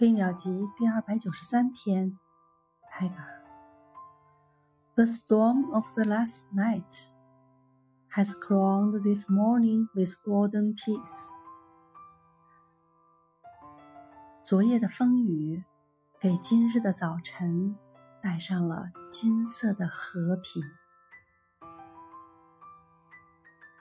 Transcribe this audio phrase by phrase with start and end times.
[0.00, 2.18] 飞鸟集第二百九十三篇
[2.90, 3.42] ，Tiger。
[4.94, 7.10] The storm of the last night
[8.14, 11.28] has crowned this morning with golden peace。
[14.42, 15.64] 昨夜的风雨
[16.18, 17.76] 给今日的早晨
[18.22, 20.79] 带上了金色的和平。